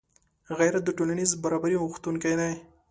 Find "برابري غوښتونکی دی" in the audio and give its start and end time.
1.43-2.51